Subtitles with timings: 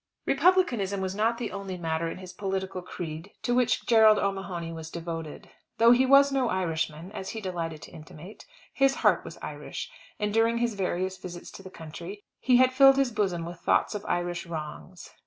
[0.25, 4.89] Republicanism was not the only matter in his political creed to which Gerald O'Mahony was
[4.89, 5.51] devoted.
[5.77, 8.43] Though he was no Irishman, as he delighted to intimate,
[8.73, 12.97] his heart was Irish; and during his various visits to the country, he had filled
[12.97, 15.11] his bosom with thoughts of Irish wrongs.